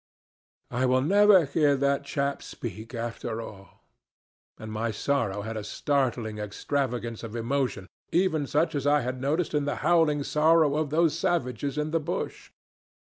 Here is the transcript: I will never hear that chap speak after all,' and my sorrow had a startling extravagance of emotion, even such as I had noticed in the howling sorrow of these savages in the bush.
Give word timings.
I 0.71 0.87
will 0.87 1.03
never 1.03 1.45
hear 1.45 1.75
that 1.77 2.05
chap 2.05 2.41
speak 2.41 2.95
after 2.95 3.39
all,' 3.39 3.83
and 4.57 4.71
my 4.71 4.89
sorrow 4.89 5.43
had 5.43 5.55
a 5.55 5.63
startling 5.63 6.39
extravagance 6.39 7.21
of 7.21 7.35
emotion, 7.35 7.87
even 8.11 8.47
such 8.47 8.73
as 8.73 8.87
I 8.87 9.01
had 9.01 9.21
noticed 9.21 9.53
in 9.53 9.65
the 9.65 9.75
howling 9.85 10.23
sorrow 10.23 10.75
of 10.75 10.89
these 10.89 11.13
savages 11.13 11.77
in 11.77 11.91
the 11.91 11.99
bush. 11.99 12.49